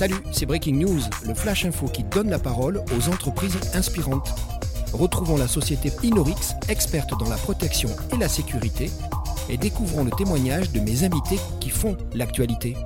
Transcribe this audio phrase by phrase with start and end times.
[0.00, 4.30] Salut, c'est Breaking News, le flash info qui donne la parole aux entreprises inspirantes.
[4.94, 8.90] Retrouvons la société Inorix, experte dans la protection et la sécurité,
[9.50, 12.78] et découvrons le témoignage de mes invités qui font l'actualité.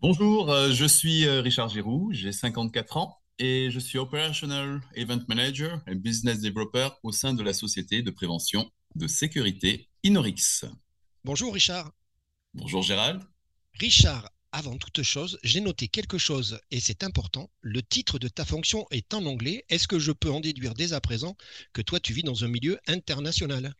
[0.00, 5.20] Bonjour, euh, je suis euh, Richard Giroux, j'ai 54 ans et je suis Operational Event
[5.28, 10.64] Manager et Business Developer au sein de la société de prévention de sécurité Inorix.
[11.22, 11.92] Bonjour Richard.
[12.52, 13.22] Bonjour Gérald.
[13.74, 17.50] Richard, avant toute chose, j'ai noté quelque chose et c'est important.
[17.60, 19.64] Le titre de ta fonction est en anglais.
[19.68, 21.36] Est-ce que je peux en déduire dès à présent
[21.72, 23.74] que toi tu vis dans un milieu international?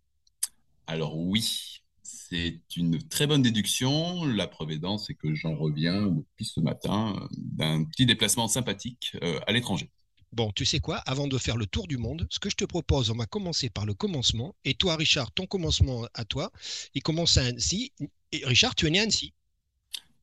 [0.87, 4.25] Alors oui, c'est une très bonne déduction.
[4.25, 9.17] La preuve étant, c'est que j'en reviens depuis ce matin euh, d'un petit déplacement sympathique
[9.23, 9.91] euh, à l'étranger.
[10.33, 12.65] Bon, tu sais quoi, avant de faire le tour du monde, ce que je te
[12.65, 14.55] propose, on va commencer par le commencement.
[14.65, 16.53] Et toi, Richard, ton commencement à toi,
[16.95, 17.93] il commence à Annecy.
[18.31, 19.35] Et Richard, tu es né à Annecy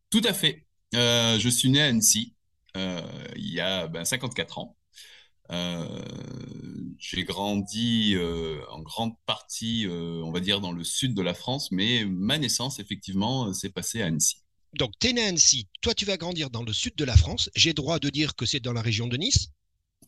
[0.09, 0.65] Tout à fait.
[0.95, 2.33] Euh, je suis né à Annecy
[3.35, 4.77] il y a 54 ben, ans.
[5.49, 6.03] Euh,
[6.99, 11.33] j'ai grandi euh, en grande partie, euh, on va dire, dans le sud de la
[11.33, 14.37] France, mais ma naissance, effectivement, s'est passée à Annecy.
[14.73, 17.15] Donc, tu es né à Annecy, toi, tu vas grandir dans le sud de la
[17.15, 17.49] France.
[17.55, 19.49] J'ai droit de dire que c'est dans la région de Nice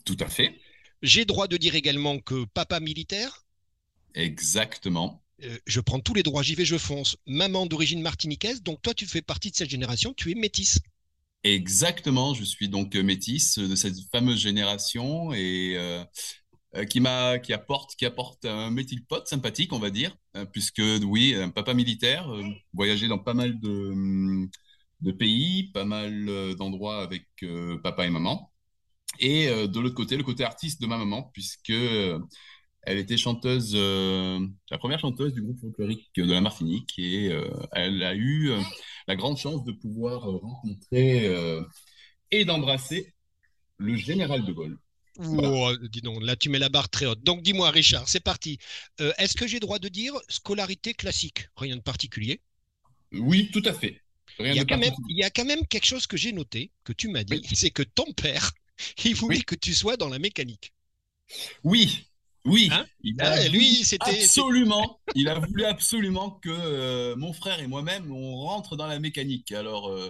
[0.05, 0.53] Tout à fait.
[1.01, 3.45] J'ai droit de dire également que papa militaire
[4.15, 5.23] Exactement.
[5.65, 7.17] Je prends tous les droits, j'y vais, je fonce.
[7.25, 10.79] Maman d'origine martiniquaise, donc toi, tu fais partie de cette génération, tu es métisse.
[11.43, 16.03] Exactement, je suis donc euh, métisse de cette fameuse génération et euh,
[16.75, 20.15] euh, qui m'a qui apporte qui apporte un métier pote sympathique, on va dire,
[20.51, 22.29] puisque oui, un papa militaire,
[22.73, 24.47] voyagé dans pas mal de,
[25.01, 27.25] de pays, pas mal d'endroits avec
[27.83, 28.51] papa et maman.
[29.19, 31.73] Et de l'autre côté, le côté artiste de ma maman, puisque
[32.83, 37.29] elle était chanteuse, la première chanteuse du groupe folklorique de la Martinique, et
[37.73, 38.51] elle a eu
[39.09, 41.63] la grande chance de pouvoir euh, rencontrer euh,
[42.29, 43.11] et d'embrasser
[43.77, 44.77] le général de Gaulle.
[45.17, 47.23] Oh, dis donc, là tu mets la barre très haute.
[47.23, 48.59] Donc dis-moi Richard, c'est parti.
[49.01, 51.47] Euh, est-ce que j'ai droit de dire scolarité classique?
[51.57, 52.39] Rien de particulier?
[53.11, 53.99] Oui, tout à fait.
[54.37, 56.71] il, y a quand même, il y a quand même quelque chose que j'ai noté,
[56.83, 58.51] que tu m'as dit, c'est que ton père,
[59.03, 60.71] il voulait que tu sois dans la mécanique.
[61.63, 62.08] Oui,
[62.45, 62.85] oui, hein?
[63.03, 64.99] Il a ah, lui, c'était absolument.
[65.15, 69.51] il a voulu absolument que euh, mon frère et moi-même on rentre dans la mécanique.
[69.51, 70.09] Alors, euh,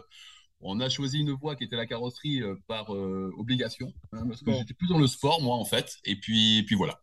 [0.61, 4.51] on a choisi une voie qui était la carrosserie euh, par obligation, hein, parce que
[4.53, 5.97] j'étais plus dans le sport moi en fait.
[6.05, 7.01] Et puis, puis voilà.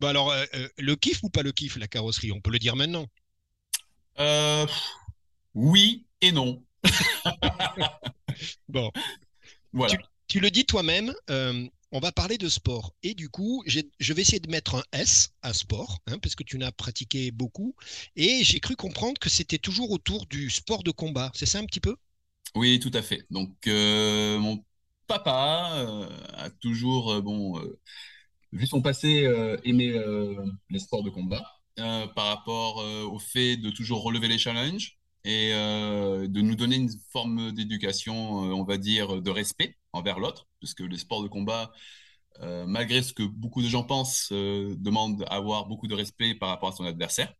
[0.00, 0.34] Bah alors,
[0.78, 2.32] le kiff ou pas le kiff la carrosserie?
[2.32, 3.06] On peut le dire maintenant.
[5.54, 6.64] oui et non.
[8.68, 8.90] bon.
[9.72, 9.96] Voilà.
[10.26, 11.14] Tu, le dis toi-même,
[11.94, 12.92] on va parler de sport.
[13.04, 16.42] Et du coup, je vais essayer de mettre un S à sport, hein, parce que
[16.42, 17.76] tu n'as pratiqué beaucoup.
[18.16, 21.30] Et j'ai cru comprendre que c'était toujours autour du sport de combat.
[21.34, 21.94] C'est ça un petit peu?
[22.56, 23.24] Oui, tout à fait.
[23.30, 24.64] Donc, euh, mon
[25.06, 27.62] papa euh, a toujours, euh, bon,
[28.52, 29.32] vu son passé,
[29.62, 29.94] aimé
[30.70, 31.44] les sports de combat
[31.76, 32.78] par rapport
[33.12, 38.64] au fait de toujours relever les challenges et de nous donner une forme d'éducation, on
[38.64, 41.72] va dire, de respect envers l'autre, puisque les sports de combat,
[42.40, 46.48] euh, malgré ce que beaucoup de gens pensent, euh, demandent avoir beaucoup de respect par
[46.48, 47.32] rapport à son adversaire.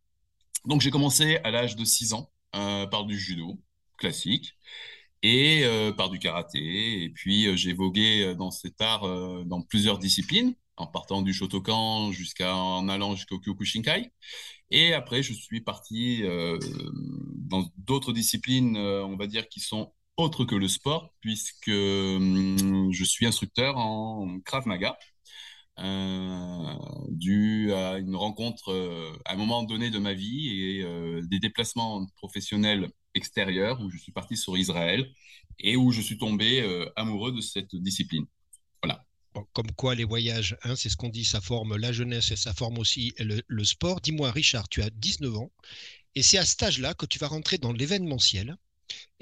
[0.67, 3.59] Donc j'ai commencé à l'âge de 6 ans euh, par du judo
[3.99, 4.57] classique
[5.23, 5.65] et
[5.97, 7.05] par du karaté.
[7.05, 9.09] Et puis j'ai vogué dans cet art
[9.47, 14.13] dans plusieurs disciplines, en partant du Shotokan jusqu'à en allant jusqu'au Kyokushinkai.
[14.71, 16.23] Et après, je suis parti
[17.45, 23.05] dans d'autres disciplines, on va dire, qui sont autre que le sport, puisque hum, je
[23.05, 24.97] suis instructeur en Krav Maga,
[25.81, 26.75] euh,
[27.09, 31.41] dû à une rencontre euh, à un moment donné de ma vie et euh, des
[31.41, 35.11] déplacements professionnels extérieurs où je suis parti sur Israël
[35.59, 36.65] et où je suis tombé
[36.97, 38.27] amoureux de cette discipline.
[38.83, 39.05] Voilà.
[39.53, 42.53] comme quoi les voyages, hein, c'est ce qu'on dit, ça forme la jeunesse et ça
[42.53, 44.01] forme aussi le sport.
[44.01, 45.53] Dis-moi, Richard, tu as 19 ans
[46.15, 48.57] et c'est à cet âge-là que tu vas rentrer dans l'événementiel.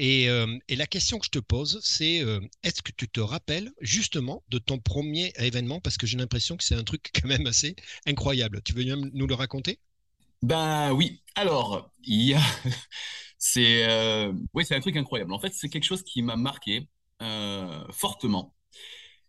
[0.00, 3.70] Euh, et, la question que je te pose, c'est euh, est-ce que tu te rappelles
[3.80, 5.80] justement de ton premier événement?
[5.80, 7.76] Parce que j'ai l'impression que c'est un truc quand même assez
[8.06, 8.62] incroyable.
[8.62, 9.78] Tu veux nous le raconter?
[10.42, 11.22] Ben oui.
[11.36, 12.40] Alors, il a.
[13.38, 15.32] c'est euh, oui, c'est un truc incroyable.
[15.32, 16.88] En fait, c'est quelque chose qui m'a marqué
[17.92, 18.52] fortement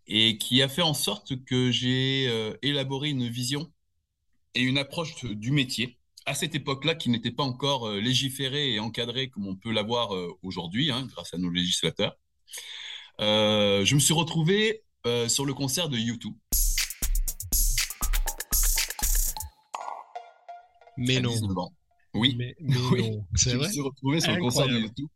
[0.07, 2.23] et qui a fait en sorte que j'ai
[2.63, 3.71] élaboré une vision
[4.55, 8.79] et une approche du métier à cette époque-là, qui n'était pas encore euh, légiféré et
[8.79, 12.17] encadré comme on peut l'avoir euh, aujourd'hui, hein, grâce à nos législateurs,
[13.19, 14.81] euh, je me suis retrouvé
[15.27, 16.33] sur le concert de YouTube.
[20.95, 21.33] Mais non.
[22.13, 22.55] Oui, mais,
[22.91, 23.19] oui.
[23.33, 25.09] je me suis retrouvé sur le concert de YouTube.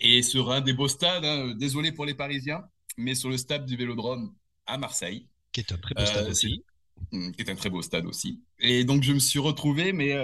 [0.00, 2.64] Et sur un des beaux stades, hein, désolé pour les Parisiens,
[2.96, 4.34] mais sur le stade du Vélodrome
[4.66, 5.28] à Marseille.
[5.52, 6.64] Qui est un très beau stade aussi.
[7.10, 8.40] Hmm, qui est un très beau stade aussi.
[8.60, 10.14] Et donc, je me suis retrouvé, mais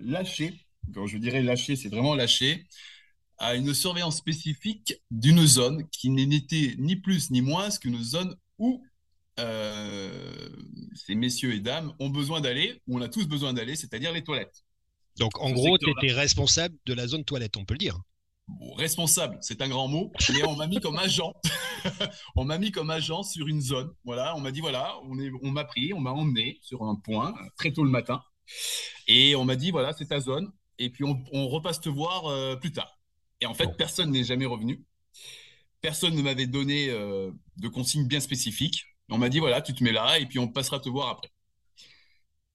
[0.00, 0.54] lâché.
[0.94, 2.66] Quand je dirais lâché, c'est vraiment lâché
[3.38, 8.82] à une surveillance spécifique d'une zone qui n'était ni plus ni moins qu'une zone où
[9.38, 10.48] euh,
[10.94, 14.24] ces messieurs et dames ont besoin d'aller, où on a tous besoin d'aller, c'est-à-dire les
[14.24, 14.64] toilettes.
[15.18, 17.98] Donc en gros, tu étais responsable de la zone toilette, on peut le dire.
[18.76, 21.34] Responsable, c'est un grand mot, mais on m'a mis comme agent.
[22.36, 23.90] on m'a mis comme agent sur une zone.
[24.04, 26.96] Voilà, on m'a dit voilà, on est, on m'a pris, on m'a emmené sur un
[26.96, 28.22] point très tôt le matin,
[29.06, 32.56] et on m'a dit voilà, c'est ta zone, et puis on, repasse te voir euh,
[32.56, 32.98] plus tard.
[33.40, 34.84] Et en fait, personne n'est jamais revenu.
[35.80, 38.84] Personne ne m'avait donné euh, de consignes bien spécifiques.
[39.10, 41.30] On m'a dit, voilà, tu te mets là et puis on passera te voir après.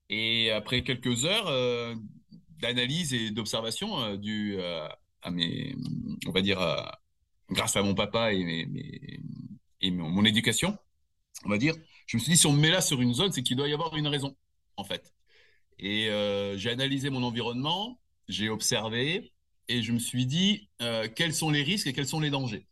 [0.10, 1.96] Et après quelques heures euh,
[2.60, 4.58] d'analyse et d'observation euh, dû
[5.26, 6.60] on va dire,
[7.50, 8.68] grâce à mon papa et,
[9.92, 10.78] mon, éducation,
[11.46, 11.76] on va dire,
[12.08, 13.68] je me suis dit, si on me met là sur une zone, c'est qu'il doit
[13.68, 14.36] y avoir une raison,
[14.78, 15.14] en fait.
[15.80, 16.10] Et
[16.58, 19.34] j'ai analysé mon environnement, j'ai observé,
[19.68, 22.68] et je me suis dit euh, quels sont les risques et quels sont les dangers.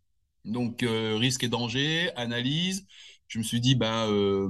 [0.46, 2.88] Donc, euh, risques et dangers, analyse.
[3.28, 4.50] Je me suis dit, ben, euh,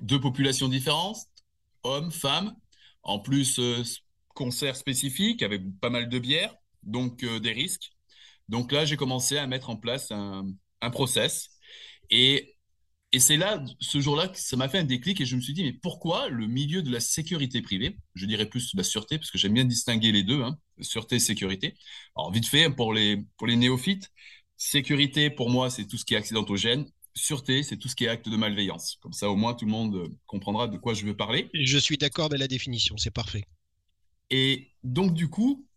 [0.00, 1.18] deux populations différentes,
[1.84, 2.56] hommes, femmes,
[3.02, 3.60] en plus,
[4.34, 7.90] concert spécifique avec pas mal de bières, donc des risques.
[8.48, 10.46] Donc là, j'ai commencé à mettre en place un,
[10.80, 11.50] un process.
[12.10, 12.54] Et
[13.12, 15.54] et c'est là, ce jour-là, que ça m'a fait un déclic et je me suis
[15.54, 19.30] dit, mais pourquoi le milieu de la sécurité privée, je dirais plus la sûreté, parce
[19.30, 21.74] que j'aime bien distinguer les deux, hein, sûreté et sécurité.
[22.16, 24.10] Alors, vite fait, pour les, pour les néophytes,
[24.58, 26.84] sécurité, pour moi, c'est tout ce qui est accidentogène.
[27.14, 28.98] Sûreté, c'est tout ce qui est acte de malveillance.
[29.00, 31.48] Comme ça, au moins, tout le monde comprendra de quoi je veux parler.
[31.54, 33.44] Je suis d'accord avec la définition, c'est parfait.
[34.28, 35.67] Et donc, du coup, euh,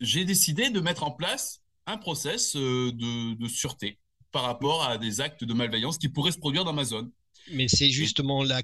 [0.00, 3.98] j'ai décidé de mettre en place un process euh, de, de sûreté
[4.30, 7.10] par rapport à des actes de malveillance qui pourraient se produire dans ma zone.
[7.48, 8.62] Mais c'est justement là,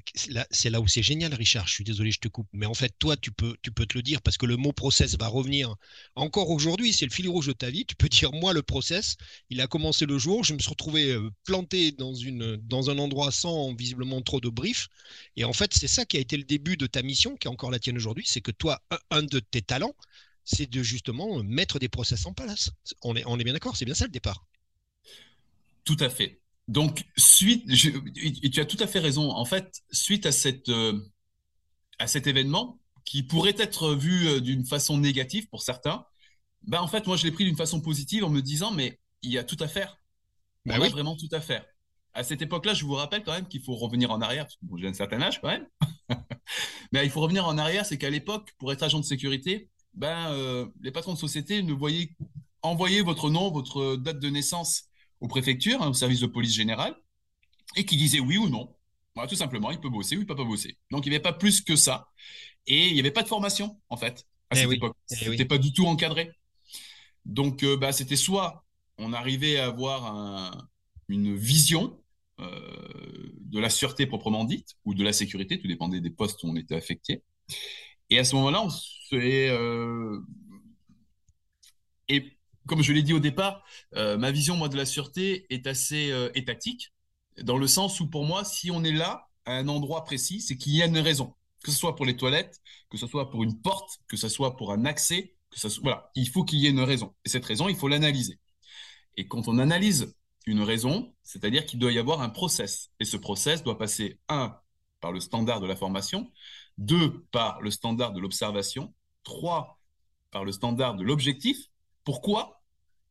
[0.51, 1.67] c'est là où c'est génial, Richard.
[1.67, 2.47] Je suis désolé, je te coupe.
[2.53, 4.73] Mais en fait, toi, tu peux, tu peux te le dire parce que le mot
[4.73, 5.75] process va revenir
[6.15, 6.93] encore aujourd'hui.
[6.93, 7.85] C'est le fil rouge de ta vie.
[7.87, 9.17] Tu peux dire, moi, le process,
[9.51, 10.45] il a commencé le jour.
[10.45, 14.49] Je me suis retrouvé euh, planté dans, une, dans un endroit sans visiblement trop de
[14.49, 14.89] briefs.
[15.37, 17.51] Et en fait, c'est ça qui a été le début de ta mission, qui est
[17.51, 18.25] encore la tienne aujourd'hui.
[18.27, 19.95] C'est que toi, un, de tes talents,
[20.45, 22.71] c'est de justement mettre des process en place.
[23.03, 23.77] On est, on est bien d'accord.
[23.77, 24.45] C'est bien ça le départ?
[25.85, 26.38] Tout à fait.
[26.69, 29.31] Donc, suite, tu as tout à fait raison.
[29.31, 31.01] En fait, suite à, cette, euh,
[31.99, 36.05] à cet événement, qui pourrait être vu euh, d'une façon négative pour certains,
[36.63, 39.31] ben, en fait, moi, je l'ai pris d'une façon positive en me disant, mais il
[39.31, 39.97] y a tout à faire.
[40.67, 41.65] Ben On a vraiment tout à faire.
[42.13, 44.67] À cette époque-là, je vous rappelle quand même qu'il faut revenir en arrière, parce que
[44.77, 45.67] j'ai un certain âge quand même.
[46.93, 50.31] mais il faut revenir en arrière, c'est qu'à l'époque, pour être agent de sécurité, ben,
[50.33, 52.11] euh, les patrons de société ne voyaient,
[52.61, 54.89] envoyer votre nom, votre date de naissance
[55.21, 56.97] aux préfectures, hein, au service de police générale,
[57.77, 58.75] et qui disait oui ou non.
[59.15, 60.79] Voilà, tout simplement, il peut bosser ou il peut pas bosser.
[60.91, 62.09] Donc, il n'y avait pas plus que ça.
[62.67, 64.97] Et il n'y avait pas de formation, en fait, à eh cette époque.
[65.11, 66.31] Eh c'était pas du tout encadré.
[67.25, 68.65] Donc, euh, bah, c'était soit
[68.99, 70.69] on arrivait à avoir
[71.09, 71.99] une vision
[72.41, 76.49] euh, de la sûreté proprement dite, ou de la sécurité, tout dépendait des postes où
[76.49, 77.23] on était affecté.
[78.11, 79.49] Et à ce moment-là, on se fait...
[79.51, 80.21] Euh,
[82.09, 82.38] et
[82.69, 83.65] comme je l'ai dit au départ,
[83.97, 86.93] euh, ma vision moi de la sûreté est assez euh, étatique,
[87.43, 90.57] dans le sens où pour moi, si on est là à un endroit précis, c'est
[90.57, 91.35] qu'il y a une raison,
[91.65, 92.61] que ce soit pour les toilettes,
[92.91, 95.35] que ce soit pour une porte, que ce soit pour un accès,
[95.83, 97.15] voilà, il faut qu'il y ait une raison.
[97.25, 98.39] Et cette raison, il faut l'analyser.
[99.17, 100.15] Et quand on analyse
[100.47, 102.91] une raison, c'est-à-dire qu'il doit y avoir un process.
[103.01, 104.57] Et ce process doit passer un
[105.01, 106.31] par le standard de la formation,
[106.77, 108.95] deux par le standard de l'observation,
[109.25, 109.79] trois
[110.31, 111.59] par le standard de l'objectif.
[112.05, 112.58] Pourquoi?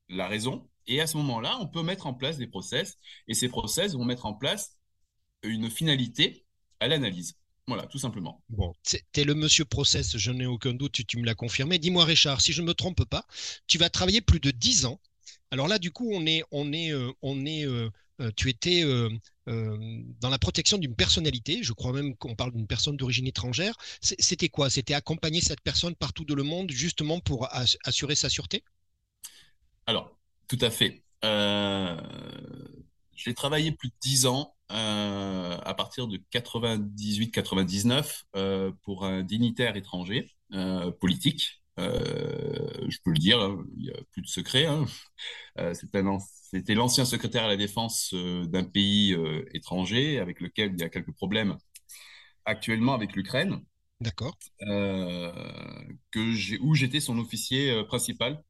[0.10, 0.68] La raison.
[0.88, 2.98] Et à ce moment-là, on peut mettre en place des process.
[3.28, 4.78] Et ces process vont mettre en place
[5.44, 6.46] une finalité
[6.80, 7.36] à l'analyse.
[7.68, 8.42] Voilà, tout simplement.
[8.50, 11.80] Bon, tu es le monsieur process, je n'ai aucun doute, tu, me l'as confirmé.
[11.80, 13.26] Dis-moi, Richard, si je ne me trompe pas,
[13.68, 15.02] tu vas travailler plus de 10 ans.
[15.52, 17.90] Alors là, du coup, on est, on est, euh, on est, euh,
[18.22, 18.84] euh, tu étais
[19.46, 21.62] dans la protection d'une personnalité.
[21.62, 23.76] Je crois même qu'on parle d'une personne d'origine étrangère.
[24.02, 24.70] C'était quoi?
[24.70, 27.50] C'était accompagner cette personne partout dans le monde, justement pour
[27.84, 28.64] assurer sa sûreté?
[29.88, 30.16] Alors,
[30.50, 31.04] tout à fait.
[31.24, 31.98] Euh,
[33.16, 39.76] j'ai travaillé plus de 10 ans euh, à partir de 98-99 euh, pour un dignitaire
[39.78, 40.30] étranger
[41.00, 41.64] politique.
[41.78, 44.66] je peux le dire, hein, il n'y a plus de secret.
[44.66, 44.86] Hein.
[45.74, 49.16] C'était l'ancien secrétaire à la défense d'un pays
[49.54, 51.58] étranger avec lequel il y a quelques problèmes
[52.46, 53.62] actuellement avec l'Ukraine.
[54.00, 54.38] D'accord.
[54.62, 58.44] où j'étais son officier principal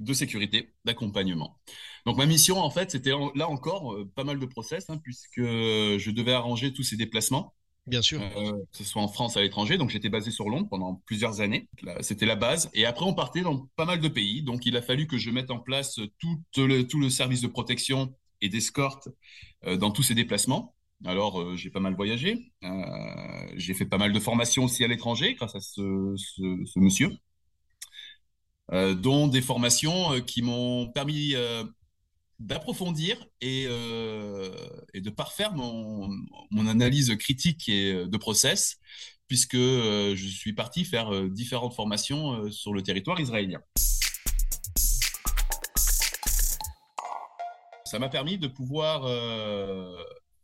[0.00, 1.58] de sécurité, d'accompagnement.
[2.06, 6.10] Donc ma mission, en fait, c'était là encore pas mal de process, hein, puisque je
[6.10, 7.54] devais arranger tous ces déplacements.
[7.86, 8.20] Bien sûr.
[8.20, 9.76] que ce soit en France, à l'étranger.
[9.76, 11.68] Donc j'étais basé sur Londres pendant plusieurs années.
[12.00, 12.70] C'était la base.
[12.74, 14.42] Et après, on partait dans pas mal de pays.
[14.42, 17.48] Donc il a fallu que je mette en place tout le, tout le service de
[17.48, 19.08] protection et d'escorte
[19.64, 20.74] dans tous ces déplacements.
[21.04, 22.52] Alors, euh, j'ai pas mal voyagé.
[22.62, 25.80] Euh, j'ai fait pas mal de formations aussi à l'étranger grâce à ce,
[26.76, 27.16] monsieur, euh,
[28.72, 31.34] dont des formations qui m'ont permis
[32.38, 36.10] d'approfondir et, de parfaire mon,
[36.66, 38.78] analyse critique et de process,
[39.28, 43.60] puisque je suis parti faire différentes formations sur le territoire israélien.
[47.84, 49.06] Ça m'a permis de pouvoir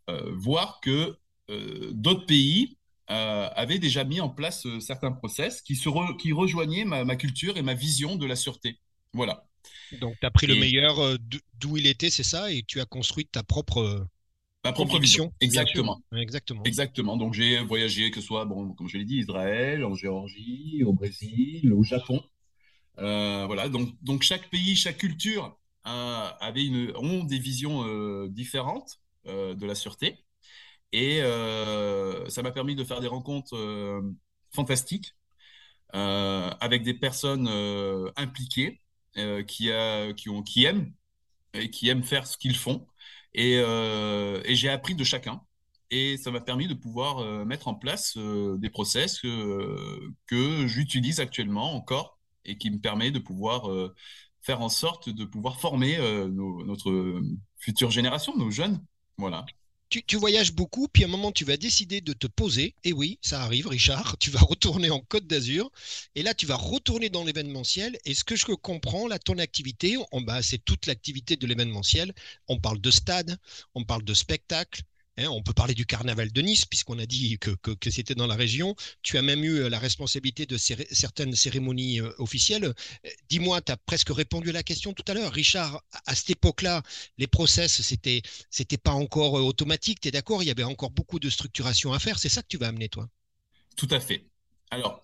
[0.09, 1.17] euh, voir que
[1.51, 2.79] euh, d'autres pays
[3.11, 7.63] euh, avaient déjà mis en place certains process qui, se qui rejoignaient ma, culture et
[7.63, 8.79] ma vision de la sûreté.
[9.13, 9.45] Voilà.
[10.01, 11.19] Donc, tu as pris le meilleur
[11.59, 14.07] d'où il était, c'est ça, et tu as construit ta propre
[14.65, 15.33] ma propre vision.
[15.41, 16.03] Exactement.
[16.15, 16.63] Exactement.
[16.65, 17.17] Exactement.
[17.17, 20.93] Donc j'ai voyagé, que ce soit, bon, comme je l'ai dit, Israël, en Géorgie, au
[20.93, 22.23] Brésil, au Japon.
[22.97, 23.69] voilà.
[23.69, 29.01] Donc, donc chaque pays, chaque culture avait une, ont des visions différentes.
[29.29, 30.25] Euh, de la sûreté.
[30.93, 34.01] Et euh, ça m'a permis de faire des rencontres euh,
[34.55, 35.15] fantastiques
[35.93, 37.49] avec des personnes
[38.17, 38.83] impliquées
[39.47, 40.93] qui, a, qui, ont, qui aiment
[41.55, 42.87] et qui aiment faire ce qu'ils font.
[43.33, 45.41] Et, et j'ai appris de chacun.
[45.91, 52.19] Et ça m'a permis de pouvoir mettre en place des process que j'utilise actuellement encore
[52.45, 53.71] et qui me permet de pouvoir
[54.43, 55.97] faire en sorte de pouvoir former
[56.29, 57.23] notre
[57.57, 58.85] future génération, nos jeunes,
[59.17, 59.47] voilà.
[59.91, 62.75] Tu, voyages beaucoup, puis à un moment, tu vas décider de te poser.
[62.85, 64.19] Et oui, ça arrive, Richard.
[64.19, 65.71] Tu vas retourner en Côte d'Azur.
[66.15, 67.99] Et là, tu vas retourner dans l'événementiel.
[68.05, 72.13] Et ce que je comprends, là, ton activité, bah, c'est toute l'activité de l'événementiel.
[72.49, 73.39] On parle de stade,
[73.75, 74.83] on parle de spectacle,
[75.19, 77.51] Hein, on peut parler du carnaval de Nice, puisqu'on a dit que,
[77.91, 78.77] c'était dans la région.
[79.03, 82.67] Tu as même eu euh, la responsabilité de certaines cérémonies euh, officielles.
[82.67, 85.33] Euh, dis-moi, tu as presque répondu à la question tout à l'heure.
[85.33, 86.85] Richard, à, cette époque-là,
[87.19, 90.01] les process, c'était, c'était pas encore automatique.
[90.01, 90.45] Tu es d'accord?
[90.45, 92.21] Il y avait encore beaucoup de structuration à faire.
[92.21, 93.09] C'est ça que tu vas amener, toi?
[93.77, 94.25] Tout à fait.
[94.71, 95.03] Alors,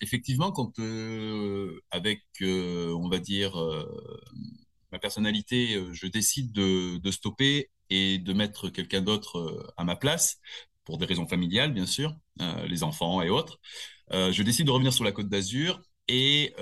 [0.00, 0.72] effectivement, quand
[1.90, 3.54] avec, on va dire,
[4.90, 10.40] ma personnalité, je décide de stopper et de mettre quelqu'un d'autre euh, à ma place,
[10.84, 13.60] pour des raisons familiales, bien sûr, euh, les enfants et autres.
[14.12, 16.54] Euh, je décide de revenir sur la Côte d'Azur et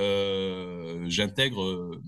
[1.09, 2.00] j'intègre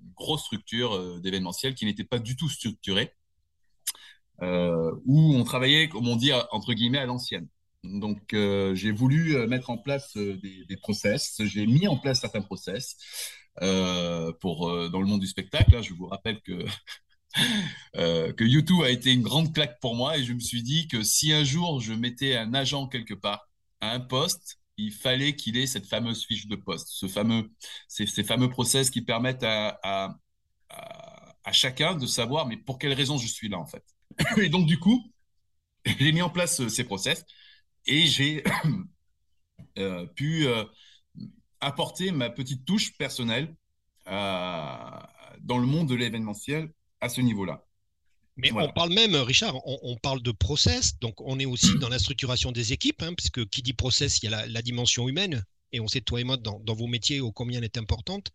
[0.00, 3.12] une grosse structure d'événementiel qui n'était pas du tout structurée,
[4.40, 7.46] où on travaillait, comme on dit, entre guillemets, à l'ancienne.
[7.84, 11.42] Donc, j'ai voulu mettre en place des, des process.
[11.44, 12.96] J'ai mis en place certains process
[14.40, 15.82] pour dans le monde du spectacle.
[15.82, 16.64] je vous rappelle que
[17.96, 20.88] euh, que YouTube a été une grande claque pour moi et je me suis dit
[20.88, 23.48] que si un jour je mettais un agent quelque part
[23.80, 27.50] à un poste, il fallait qu'il ait cette fameuse fiche de poste, ce fameux,
[27.88, 33.28] ces, fameux process qui permettent à, à, chacun de savoir mais pour quelle raison je
[33.28, 33.84] suis là en fait.
[34.42, 35.12] Et donc du coup,
[35.84, 37.24] j'ai mis en place euh, ces process
[37.86, 38.42] et j'ai
[39.78, 40.46] euh, pu
[41.60, 43.54] apporter ma petite touche personnelle
[44.06, 47.66] dans le monde de l'événementiel à ce niveau-là.
[48.36, 51.98] Mais on parle même, Richard, on, parle de process, donc on est aussi dans la
[51.98, 55.80] structuration des équipes, hein, puisque qui dit process, il y a la, dimension humaine, et
[55.80, 58.30] on sait, toi et moi, dans, vos métiers, ô combien elle est importante.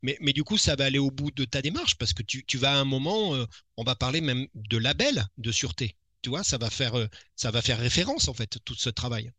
[0.00, 2.56] Mais, mais, du coup, ça va aller au bout de ta démarche, parce que tu,
[2.56, 3.44] vas à un moment, euh,
[3.76, 5.96] on va parler même de label de sûreté.
[6.22, 9.32] Tu vois, ça va faire, euh, ça va faire référence, en fait, tout ce travail.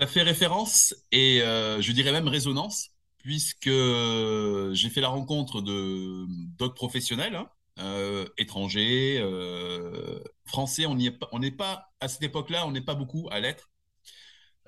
[0.00, 6.24] Ça fait référence et euh, je dirais même résonance, puisque j'ai fait la rencontre de
[6.56, 7.34] d'autres professionnels.
[7.34, 13.28] Hein, euh, étrangers, euh, français, on n'est pas, à cette époque-là, on n'est pas beaucoup
[13.30, 13.70] à l'être.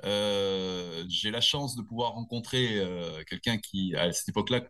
[0.05, 2.81] Euh, j'ai la chance de pouvoir rencontrer
[3.29, 4.63] quelqu'un qui, à cette époque-là,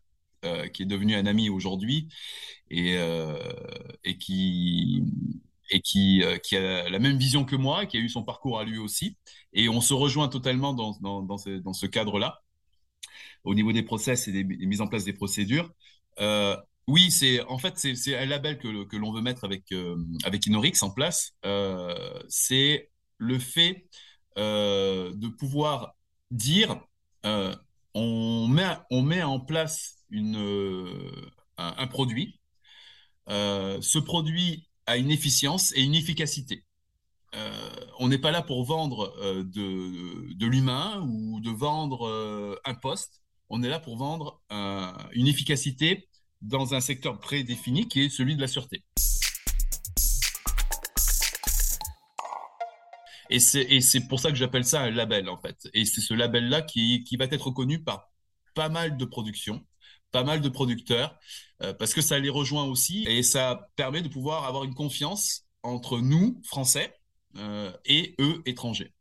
[0.73, 2.09] qui est devenu un ami aujourd'hui
[2.70, 2.97] et,
[4.18, 5.02] qui
[6.54, 9.16] a la même vision que moi, qui a eu son parcours à lui aussi.
[9.52, 12.42] Et on se rejoint totalement dans, ce, cadre-là,
[13.44, 15.70] au niveau des process et des, mises en place des procédures.
[16.20, 16.56] Euh,
[16.90, 19.97] oui, c'est en fait c'est un label que, l'on veut mettre avec euh,
[20.47, 21.32] Inorix en place.
[21.44, 23.87] Euh, c'est le fait
[24.38, 25.94] euh, de pouvoir
[26.30, 26.80] dire
[27.94, 32.40] on met en place un, produit.
[33.28, 36.64] ce produit a une efficience et une efficacité.
[38.00, 43.23] on n'est pas là pour vendre de l'humain ou de vendre un poste.
[43.49, 44.40] On est là pour vendre
[45.12, 46.09] une efficacité
[46.42, 48.85] dans un secteur prédéfini qui est celui de la sûreté.
[53.30, 55.68] Et c'est pour ça que j'appelle ça un label, en fait.
[55.73, 58.11] Et c'est ce label-là qui, qui, va être reconnu par
[58.54, 59.64] pas mal de productions,
[60.11, 61.16] pas mal de producteurs,
[61.62, 65.47] euh, parce que ça les rejoint aussi et ça permet de pouvoir avoir une confiance
[65.62, 66.99] entre nous, Français,
[67.37, 68.92] euh, et eux, étrangers.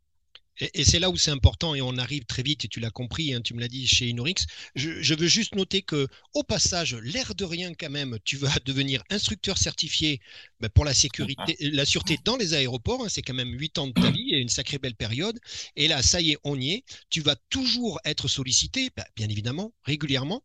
[0.60, 3.34] Et, c'est là où c'est important et on arrive très vite, et tu l'as compris,
[3.34, 4.46] hein, tu me l'as dit chez Inorix.
[4.74, 9.02] Je, veux juste noter que, au passage, l'air de rien quand même, tu vas devenir
[9.10, 10.20] instructeur certifié
[10.60, 13.04] ben, pour la sécurité, la sûreté dans les aéroports.
[13.04, 15.38] Hein, c'est quand même huit ans de ta vie et une sacrée belle période.
[15.76, 16.84] Et là, ça y est, on y est.
[17.08, 20.42] Tu vas toujours être sollicité, ben, bien évidemment, régulièrement,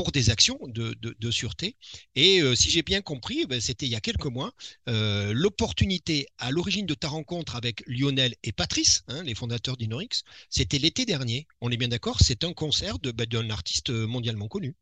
[0.00, 1.76] pour des actions de, sûreté.
[2.14, 4.54] Et euh, si j'ai bien compris, ben, c'était il y a quelques mois,
[4.88, 10.24] euh, l'opportunité à l'origine de ta rencontre avec Lionel et Patrice, hein, les fondateurs d'Inorix,
[10.48, 11.46] c'était l'été dernier.
[11.60, 14.74] On est bien d'accord, c'est un concert ben, d'un artiste mondialement connu.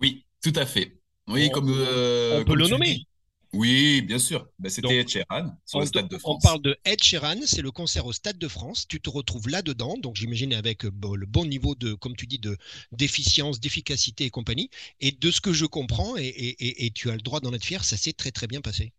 [0.00, 1.00] Oui, tout à fait.
[1.26, 3.04] Oui, comme, euh, on peut le nommer.
[3.52, 4.48] Oui, bien sûr.
[4.58, 6.42] Ben, c'était Ed Sheeran sur le Stade de France.
[6.42, 8.86] On parle de Ed Sheeran, c'est le concert au Stade de France.
[8.88, 12.38] Tu te retrouves là-dedans, donc j'imagine avec euh, le bon niveau de, comme tu dis,
[12.38, 12.56] de
[12.92, 14.70] d'efficience, d'efficacité et compagnie.
[15.00, 17.98] Et de ce que je comprends, et, tu as le droit d'en être fier, ça
[17.98, 18.92] s'est très très bien passé.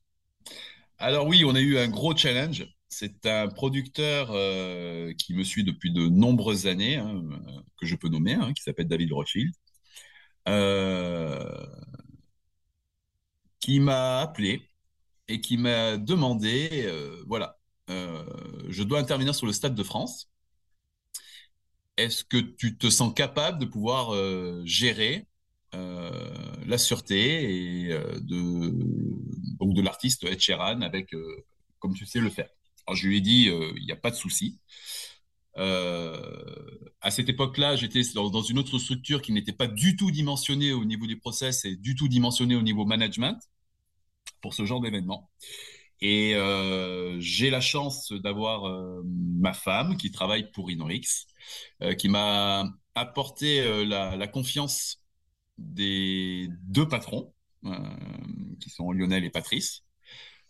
[1.00, 2.68] Alors oui, on a eu un gros challenge.
[2.90, 7.96] C'est un producteur euh, qui me suit depuis de nombreuses années, hein, euh, que je
[7.96, 9.52] peux nommer, hein, qui s'appelle David Rothschild.
[10.48, 11.66] Euh,
[13.64, 14.70] qui m'a appelé
[15.30, 17.58] et qui m'a demandé, euh, voilà,
[17.90, 18.26] euh,
[18.68, 20.30] je dois intervenir sur le Stade de France.
[21.96, 25.28] Est-ce que tu te sens capable de pouvoir euh, gérer
[26.68, 27.88] la sûreté et
[28.22, 28.70] de,
[29.60, 31.16] de l'artiste Ed Sheeran avec,
[31.80, 32.50] comme tu sais le faire?
[32.86, 34.60] Alors je lui ai dit, il n'y a pas de souci.
[35.56, 40.74] à cette époque-là, j'étais dans, dans, une autre structure qui n'était pas du tout dimensionnée
[40.74, 43.40] au niveau du process et du tout dimensionnée au niveau management
[44.44, 45.32] pour ce genre d'événement.
[46.02, 51.28] Et euh, j'ai la chance d'avoir euh, ma femme qui travaille pour Inorix,
[51.82, 55.02] euh, qui m'a apporté la, confiance
[55.58, 57.34] des deux patrons,
[58.60, 59.84] qui sont Lionel et Patrice,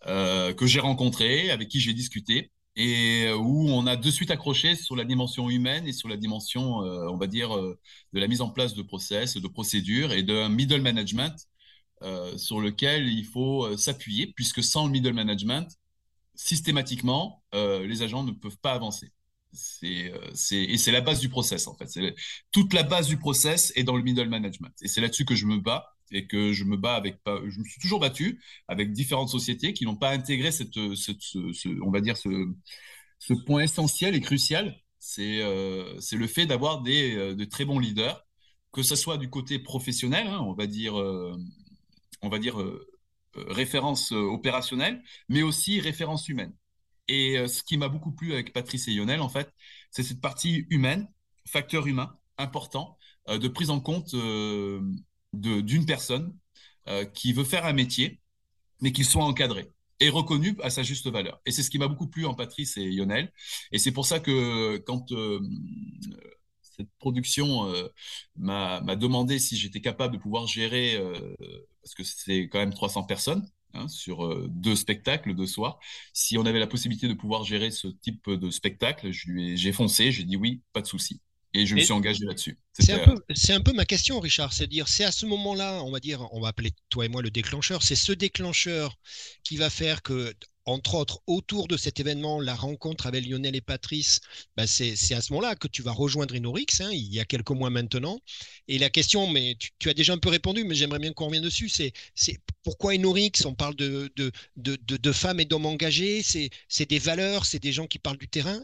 [0.06, 4.98] que j'ai rencontrés, avec qui j'ai discuté, et où on a de suite accroché sur
[4.98, 8.74] la dimension humaine et sur la dimension, on va dire, de la mise en place
[8.74, 11.48] de process, de procédures et d'un middle management
[12.04, 15.68] euh, sur lequel il faut euh, s'appuyer, puisque sans le middle management,
[16.36, 19.12] systématiquement, euh, les agents ne peuvent pas avancer.
[19.54, 20.12] C'est,
[20.52, 21.88] et c'est la base du process, en fait.
[22.52, 24.74] toute la base du process est dans le middle management.
[24.82, 27.64] Et c'est là-dessus que je me bats et que je me bats avec, je me
[27.64, 32.18] suis toujours battu avec différentes sociétés qui n'ont pas intégré cette, ce, on va dire,
[32.18, 34.76] ce point essentiel et crucial.
[35.00, 35.42] C'est,
[36.00, 38.26] c'est le fait d'avoir des, de très bons leaders,
[38.72, 40.96] que ce soit du côté professionnel, hein, on va dire,
[42.24, 42.88] on va dire, euh,
[43.38, 46.54] euh, référence euh, opérationnelle, mais aussi référence humaine.
[47.10, 49.52] Et ce qui m'a beaucoup plu avec Patrice et Lionel, en fait,
[49.92, 51.10] c'est cette partie humaine,
[51.46, 54.16] facteur humain important, de prise en compte
[55.34, 56.34] d'une personne
[57.14, 58.22] qui veut faire un métier,
[58.80, 61.42] mais qu'il soit encadré et reconnu à sa juste valeur.
[61.46, 63.34] Et c'est ce qui m'a beaucoup plu en Patrice et Lionel.
[63.74, 65.12] Et c'est pour ça que quand
[66.78, 67.74] cette production
[68.36, 71.00] m'a demandé si j'étais capable de pouvoir gérer
[71.84, 75.80] parce que c'est quand même 300 personnes hein, sur euh, deux spectacles de soir.
[76.14, 80.24] Si on avait la possibilité de pouvoir gérer ce type de spectacle, j'ai foncé, j'ai
[80.24, 81.22] dit oui, pas de souci.
[81.56, 82.58] Et je me suis engagé là-dessus.
[82.80, 84.54] C'est un, un, peu ma question, Richard.
[84.54, 87.22] C'est dire, c'est à ce moment-là, on va dire, on va appeler toi et moi
[87.22, 87.84] le déclencheur.
[87.84, 88.96] C'est ce déclencheur
[89.44, 90.34] qui va faire que
[90.66, 94.22] entre autres, autour de cet événement, la rencontre avec Lionel et Patrice,
[94.56, 97.52] bah, c'est à ce moment-là que tu vas rejoindre Inorix, hein, il y a quelques
[97.52, 98.20] mois maintenant.
[98.68, 101.44] Et la question, mais tu, as déjà un peu répondu, mais j'aimerais bien qu'on revienne
[101.44, 101.94] dessus, c'est
[102.64, 107.60] pourquoi Inorix On parle de, de, de, femmes et d'hommes engagés, c'est des valeurs, c'est
[107.60, 108.62] des gens qui parlent du terrain.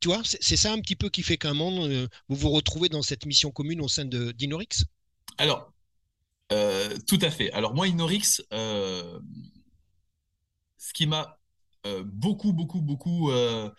[0.00, 2.88] Tu vois, c'est ça un petit peu qui fait qu'un monde, euh, vous vous retrouvez
[2.88, 4.86] dans cette mission commune au sein d'Inorix?
[5.36, 5.70] Alors,
[6.52, 7.52] euh, tout à fait.
[7.52, 9.20] Alors moi, Inorix, euh,
[10.80, 11.38] ce qui m'a
[11.86, 13.70] euh, beaucoup, beaucoup, beaucoup, euh,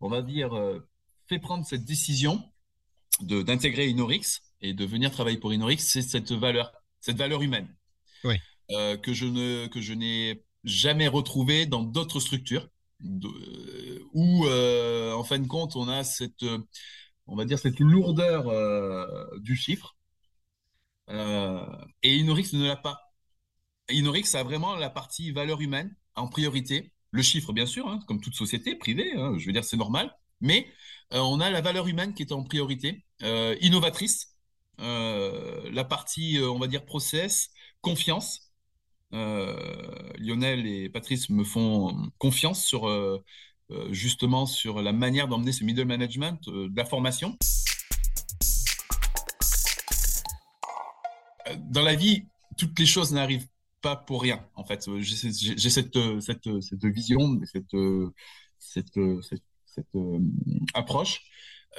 [0.00, 0.80] on va dire, euh,
[1.26, 2.42] fait prendre cette décision
[3.20, 7.68] d'intégrer Inorix et de venir travailler pour Inorix, c'est cette valeur, cette valeur humaine
[9.02, 12.68] que je ne que je n'ai jamais retrouvée dans d'autres structures
[13.00, 16.44] où, en fin de compte, on a cette,
[17.26, 18.44] on va dire, cette lourdeur
[19.40, 19.96] du chiffre.
[21.08, 23.00] et Inorix ne l'a pas.
[23.90, 28.20] Inorix a vraiment la partie valeur humaine en priorité le chiffre, bien sûr, hein, comme
[28.20, 30.66] toute société privée, hein, je veux dire, c'est normal, mais
[31.10, 33.04] on a la valeur humaine qui est en priorité,
[33.60, 34.34] innovatrice,
[34.78, 37.50] la partie, on va dire, process,
[37.80, 38.52] confiance.
[39.10, 42.86] Lionel et Patrice me font confiance sur
[43.90, 47.38] justement sur la manière d'emmener ce middle management de la formation.
[51.56, 52.26] Dans la vie,
[52.58, 53.48] toutes les choses n'arrivent
[53.80, 54.88] pas pour rien, en fait.
[55.00, 57.76] J'ai cette, cette, cette, vision, cette,
[58.58, 60.18] cette, cette, euh,
[60.74, 61.22] approche.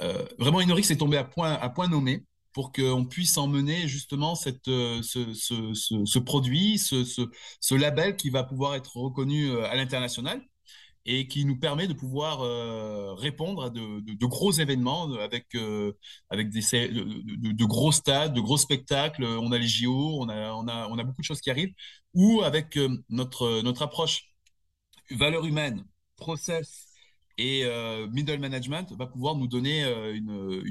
[0.02, 4.34] Euh, vraiment, Inorix est tombé à point, à point nommé pour qu'on puisse emmener justement
[4.34, 5.72] cette, euh, ce, ce,
[6.04, 10.42] ce, produit, ce, label qui va pouvoir être reconnu à l'international
[11.06, 12.40] et qui nous permet de pouvoir
[13.18, 15.46] répondre à de, gros événements avec,
[16.28, 19.24] avec des, de, gros stades, de gros spectacles.
[19.24, 21.72] On a les JO, on a, on a, on a beaucoup de choses qui arrivent,
[22.14, 24.24] ou avec notre, notre approche
[25.10, 25.84] valeur humaine,
[26.16, 26.86] process
[27.38, 27.64] et
[28.12, 29.82] middle management va pouvoir nous donner
[30.12, 30.62] une,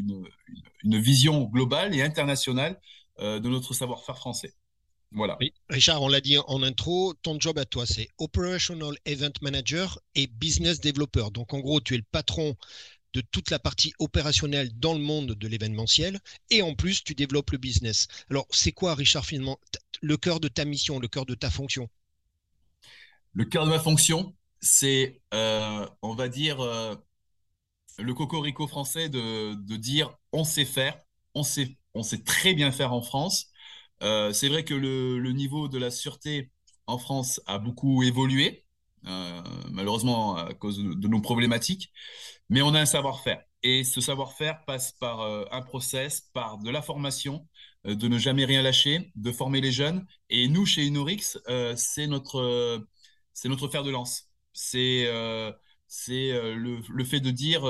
[0.84, 2.80] une, vision globale et internationale
[3.20, 4.54] de notre savoir-faire français.
[5.12, 5.38] Voilà.
[5.70, 10.28] Richard, on l'a dit en intro, ton job à toi, c'est Operational Event Manager et
[10.28, 11.26] Business Developer.
[11.32, 12.56] Donc, en gros, tu es le patron
[13.14, 16.20] de toute la partie opérationnelle dans le monde de l'événementiel
[16.52, 18.08] et en plus, tu développes le business.
[18.30, 19.60] Alors, c'est quoi, Richard, finalement,
[20.02, 21.90] le cœur de ta mission, le cœur de ta fonction?
[23.34, 26.96] Le cœur de ma fonction, c'est, euh, on va dire, euh,
[27.98, 31.02] le cocorico français de, de, dire on sait faire,
[31.34, 33.49] on sait, on sait très bien faire en France
[34.04, 36.52] euh, c'est vrai que le, niveau de la sûreté
[36.88, 38.66] en France a beaucoup évolué,
[39.08, 41.92] euh, malheureusement à cause de, nos problématiques,
[42.50, 43.44] mais on a un savoir-faire.
[43.64, 47.48] Et ce savoir-faire passe par euh, un process, par de la formation,
[47.86, 50.06] de ne jamais rien lâcher, de former les jeunes.
[50.30, 51.38] Et nous, chez Inorix,
[51.78, 52.86] c'est notre,
[53.34, 54.30] c'est notre fer de lance.
[54.52, 57.64] C'est le, le, fait de dire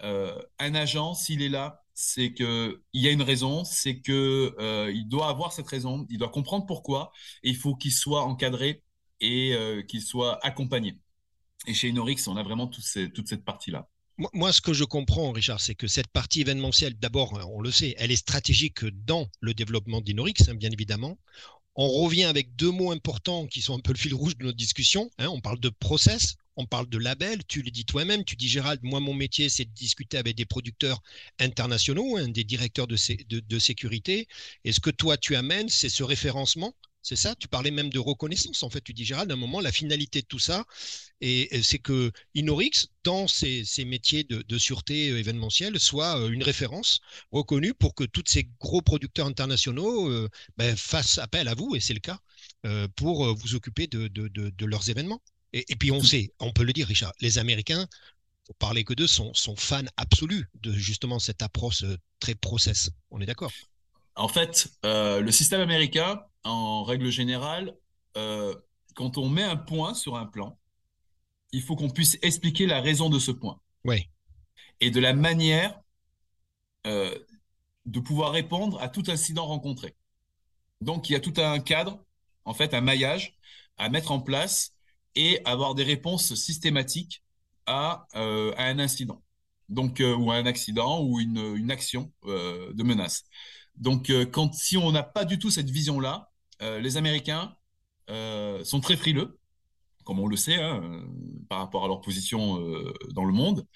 [0.00, 5.30] un agent, s'il est là, c'est qu'il y a une raison, c'est qu'il euh, doit
[5.30, 7.10] avoir cette raison, il doit comprendre pourquoi,
[7.42, 8.82] et il faut qu'il soit encadré
[9.20, 10.98] et euh, qu'il soit accompagné.
[11.66, 13.88] Et chez Inorix, on a vraiment toute cette partie-là.
[14.34, 17.94] Moi, ce que je comprends, Richard, c'est que cette partie événementielle, d'abord, on le sait,
[17.98, 21.18] elle est stratégique dans le développement d'Inorix, hein, bien évidemment.
[21.78, 24.56] On revient avec deux mots importants qui sont un peu le fil rouge de notre
[24.56, 25.10] discussion.
[25.18, 25.28] Hein.
[25.28, 27.44] on parle de process, on parle de label.
[27.46, 28.24] Tu le dis toi-même.
[28.24, 31.02] Tu dis, Gérald, moi, mon métier, c'est de discuter avec des producteurs
[31.38, 32.96] internationaux, hein, des directeurs de,
[33.28, 34.26] de, sécurité.
[34.64, 36.74] Et ce que toi, tu amènes, c'est ce référencement
[37.06, 38.64] c'est ça Tu parlais même de reconnaissance.
[38.64, 40.64] En fait, tu dis, Gérald, à un moment, la finalité de tout ça,
[41.20, 46.98] et, c'est que Inorix, dans ses, métiers de, sûreté euh, événementielle, soit euh, une référence
[47.30, 51.80] reconnue pour que tous ces gros producteurs internationaux euh, ben, fassent appel à vous, et
[51.80, 52.18] c'est le cas,
[52.96, 55.22] pour vous occuper de, leurs événements.
[55.52, 57.86] Et, puis, on sait, on peut le dire, Richard, les Américains,
[58.46, 61.84] pour parler que d'eux, sont, sont fans absolus de justement cette approche
[62.18, 62.90] très process.
[63.12, 63.52] On est d'accord?
[64.16, 67.74] En fait, le système américain, en règle générale,
[68.16, 68.54] euh,
[68.94, 70.58] quand on met un point sur un plan,
[71.52, 73.60] il faut qu'on puisse expliquer la raison de ce point.
[73.84, 74.08] Oui.
[74.80, 75.78] Et de la manière
[76.86, 77.18] euh,
[77.84, 79.94] de pouvoir répondre à tout incident rencontré.
[80.80, 82.04] Donc, il y a tout un cadre,
[82.44, 83.36] en fait, un maillage
[83.76, 84.72] à mettre en place
[85.14, 87.22] et avoir des réponses systématiques
[87.66, 89.22] à, euh, à un incident.
[89.68, 93.24] Donc, ou à un accident ou une, une action de menace.
[93.78, 96.30] Donc, quand, si on n'a pas du tout cette vision-là,
[96.62, 97.54] euh, les Américains
[98.10, 99.38] euh, sont très frileux,
[100.04, 101.06] comme on le sait, hein, euh,
[101.48, 102.58] par rapport à leur position
[103.10, 103.66] dans le monde.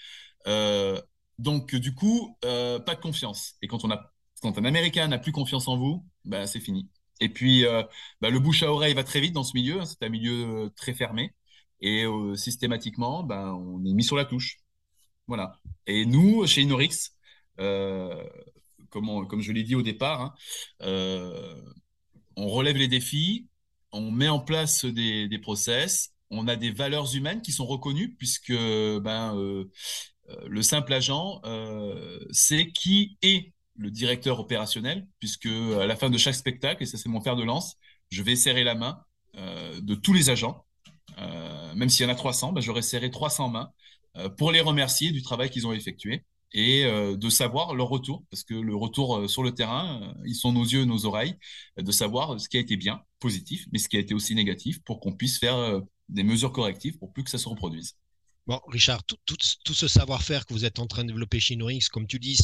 [1.39, 3.55] donc, du coup, pas de confiance.
[3.63, 6.89] Et quand un Américain n'a plus confiance en vous, bah, c'est fini.
[7.21, 7.65] Et puis,
[8.21, 9.81] bah, le bouche à oreille va très vite dans ce milieu.
[9.81, 11.35] Hein, c'est un milieu très fermé.
[11.81, 12.05] Et
[12.37, 14.59] systématiquement, bah, on est mis sur la touche.
[15.27, 15.61] Voilà.
[15.87, 17.17] Et nous, chez Inorix,
[18.91, 20.35] comme, je l'ai dit au départ, hein,
[22.37, 23.49] on relève les défis,
[23.93, 28.53] on met en place des, process, on a des valeurs humaines qui sont reconnues puisque
[28.53, 29.71] ben, euh,
[30.29, 36.11] euh, le simple agent euh, sait qui est le directeur opérationnel, puisque à la fin
[36.11, 37.77] de chaque spectacle, et ça c'est mon fer de lance,
[38.11, 39.03] je vais serrer la main
[39.35, 40.67] de tous les agents.
[41.75, 43.73] même s'il y en a 300, ben, j'aurai serré 300 mains
[44.37, 48.43] pour les remercier du travail qu'ils ont effectué et euh, de savoir leur retour, parce
[48.43, 51.37] que le retour euh, sur le terrain, euh, ils sont nos yeux, nos oreilles,
[51.77, 54.83] de savoir ce qui a été bien, positif, mais ce qui a été aussi négatif,
[54.83, 57.97] pour qu'on puisse faire des mesures correctives pour plus que ça se reproduise.
[58.47, 62.07] Bon, Richard, tout, ce savoir-faire que vous êtes en train de développer chez Norix, comme
[62.07, 62.37] tu dis,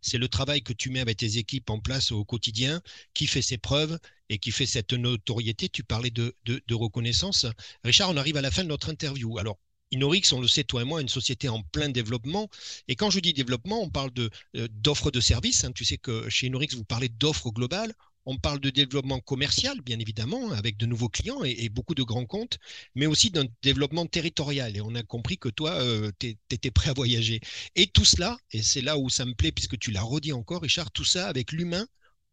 [0.00, 2.80] c'est le travail que tu mets avec tes équipes en place au quotidien,
[3.12, 5.68] qui fait ses preuves et qui fait cette notoriété.
[5.68, 7.44] Tu parlais de, de reconnaissance.
[7.84, 9.38] Richard, on arrive à la fin de notre interview.
[9.38, 9.58] Alors,
[9.92, 12.48] Inorix, on le sait, toi et moi, une société en plein développement.
[12.88, 15.64] Et quand je dis développement, on parle euh, d'offres de, services.
[15.64, 15.72] Hein.
[15.72, 17.92] Tu sais que chez Inorix, vous parlez d'offres globales.
[18.26, 22.26] On parle de développement commercial, bien évidemment, avec de nouveaux clients et, beaucoup de grands
[22.26, 22.58] comptes,
[22.94, 24.76] mais aussi d'un développement territorial.
[24.76, 27.40] Et on a compris que toi, euh, tu étais prêt à voyager.
[27.76, 30.62] Et tout cela, et c'est là où ça me plaît, puisque tu l'as redit encore,
[30.62, 31.86] Richard, tout ça avec l'humain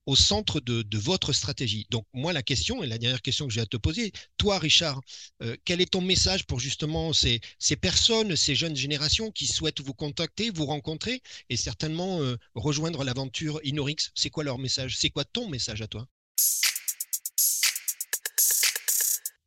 [0.07, 1.85] au centre de, votre stratégie.
[1.91, 5.01] Donc moi, la question, et la dernière question que j'ai à te poser, toi, Richard,
[5.43, 9.81] euh, quel est ton message pour justement ces, ces, personnes, ces jeunes générations qui souhaitent
[9.81, 14.11] vous contacter, vous rencontrer et certainement euh, rejoindre l'aventure Inorix?
[14.15, 14.97] C'est quoi leur message?
[14.97, 16.07] C'est quoi ton message à toi?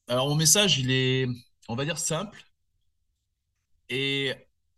[0.06, 1.26] Alors mon message, il est,
[1.68, 2.44] on va dire, simple
[3.88, 4.34] et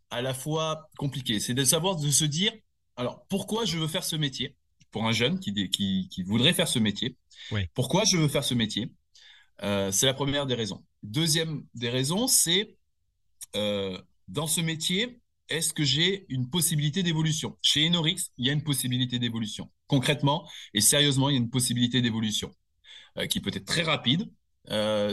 [0.09, 1.39] à la fois compliqué.
[1.39, 2.53] C'est de savoir, de se dire,
[2.95, 4.55] alors pourquoi je veux faire ce métier?
[4.93, 5.69] Pour un jeune qui,
[6.07, 7.17] qui, voudrait faire ce métier.
[7.73, 8.93] Pourquoi je veux faire ce métier?
[9.63, 10.85] Euh, C'est la première des raisons.
[11.01, 12.77] Deuxième des raisons, c'est
[13.55, 17.57] euh, dans ce métier, est-ce que j'ai une possibilité d'évolution?
[17.61, 19.69] Chez Enorix, il y a une possibilité d'évolution.
[19.87, 22.53] Concrètement et sérieusement, il y a une possibilité d'évolution
[23.17, 24.29] euh, qui peut être très rapide.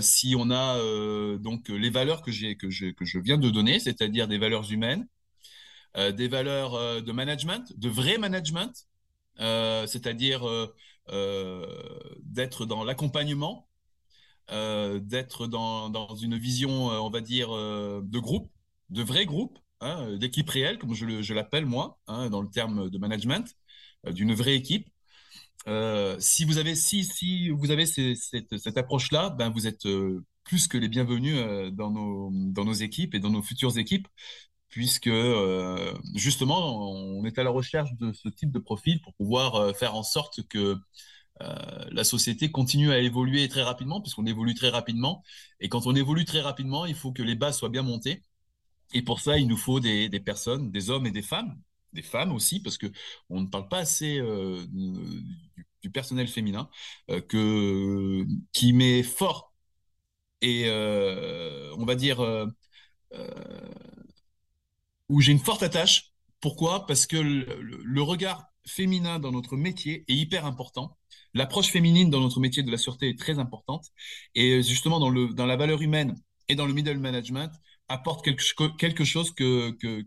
[0.01, 0.79] si on a
[1.39, 4.71] donc les valeurs que, j'ai, que, je, que je viens de donner, c'est-à-dire des valeurs
[4.71, 5.09] humaines,
[5.97, 8.73] des valeurs de management, de vrai management,
[9.39, 10.75] c'est-à-dire euh,
[11.11, 11.67] euh,
[12.23, 13.67] d'être dans l'accompagnement,
[14.49, 18.51] d'être dans, une vision, on va dire, de groupe,
[18.89, 22.99] de vrai groupe, hein, d'équipe réelle, comme je, l'appelle moi, hein, dans le terme de
[22.99, 23.55] management,
[24.07, 24.89] d'une vraie équipe.
[26.19, 29.87] si vous avez, si, si vous avez cette, approche-là, ben vous êtes
[30.43, 31.37] plus que les bienvenus
[31.73, 34.09] dans, nos, dans nos équipes et dans nos futures équipes,
[34.71, 39.57] puisque euh, justement, on est à la recherche de ce type de profil pour pouvoir
[39.57, 40.77] euh, faire en sorte que
[41.43, 41.55] euh,
[41.91, 45.23] la société continue à évoluer très rapidement, puisqu'on évolue très rapidement.
[45.61, 48.23] Et quand on évolue très rapidement, il faut que les bases soient bien montées.
[48.95, 51.61] Et pour ça, il nous faut des, personnes, des hommes et des femmes,
[51.93, 52.89] des femmes aussi, parce que
[53.31, 54.21] on ne parle pas assez
[55.83, 56.69] du, personnel féminin,
[57.29, 59.55] que, qui met fort
[60.43, 62.21] et on va dire
[65.11, 66.13] où j'ai une forte attache.
[66.41, 66.87] Pourquoi?
[66.87, 70.97] Parce que le, regard féminin dans notre métier est hyper important.
[71.35, 73.87] L'approche féminine dans notre métier de la sûreté est très importante.
[74.35, 76.17] Et justement, dans, le, dans la valeur humaine
[76.49, 77.51] et dans le middle management,
[77.89, 80.07] apporte quelque, quelque chose que, que,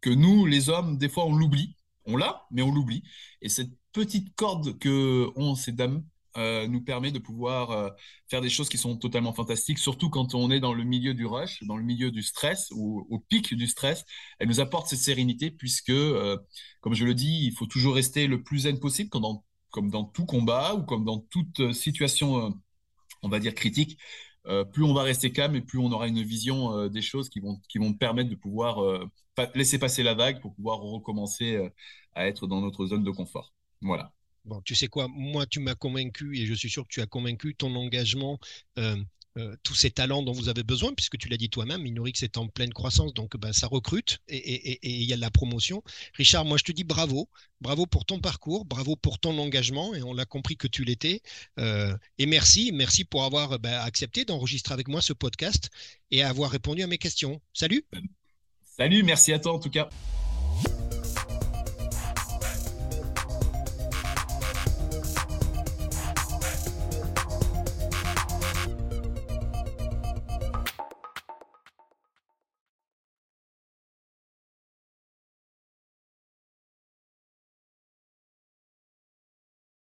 [0.00, 1.76] que nous, les hommes, des fois, on l'oublie.
[2.06, 3.02] On l'a, mais on l'oublie.
[3.42, 6.02] Et cette petite corde que ont ces dames
[6.36, 7.90] euh, nous permet de pouvoir euh,
[8.28, 11.26] faire des choses qui sont totalement fantastiques, surtout quand on est dans le milieu du
[11.26, 14.04] rush, dans le milieu du stress ou au pic du stress.
[14.40, 16.36] Elle nous apporte cette sérénité puisque, euh,
[16.80, 20.26] comme je le dis, il faut toujours rester le plus zen possible, comme dans, tout
[20.26, 22.54] combat ou comme dans toute situation,
[23.22, 23.98] on va dire, critique.
[24.72, 27.60] plus on va rester calme et plus on aura une vision des choses qui vont,
[27.68, 28.78] qui vont permettre de pouvoir
[29.54, 31.70] laisser passer la vague pour pouvoir recommencer
[32.14, 33.52] à être dans notre zone de confort.
[33.82, 34.12] Voilà.
[34.44, 37.06] Bon, tu sais quoi, moi, tu m'as convaincu et je suis sûr que tu as
[37.06, 38.38] convaincu ton engagement,
[38.78, 38.96] euh,
[39.38, 42.36] euh, tous ces talents dont vous avez besoin, puisque tu l'as dit toi-même, Inorix est
[42.36, 45.82] en pleine croissance, donc ben, ça recrute et il y a de la promotion.
[46.14, 47.28] Richard, moi, je te dis bravo,
[47.60, 51.22] bravo pour ton parcours, bravo pour ton engagement, et on l'a compris que tu l'étais.
[51.58, 55.70] Euh, et merci, merci pour avoir ben, accepté d'enregistrer avec moi ce podcast
[56.10, 57.40] et avoir répondu à mes questions.
[57.54, 57.84] Salut
[58.62, 59.88] Salut, merci à toi en tout cas.